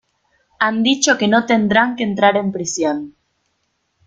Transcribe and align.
Han 0.57 0.81
dicho 0.81 1.15
que 1.19 1.27
no 1.27 1.45
tendrán 1.45 1.95
que 1.95 2.03
entrar 2.03 2.35
en 2.35 2.51
prisión. 2.51 3.13